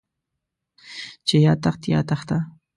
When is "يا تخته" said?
1.93-2.37